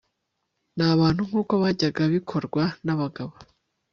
[0.77, 3.33] n'abantu nk'uko byajyaga bikorwa n'abagabo